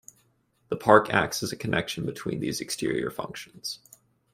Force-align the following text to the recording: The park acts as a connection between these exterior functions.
The 0.69 0.75
park 0.77 1.11
acts 1.11 1.43
as 1.43 1.51
a 1.51 1.55
connection 1.55 2.07
between 2.07 2.39
these 2.39 2.59
exterior 2.59 3.11
functions. 3.11 3.77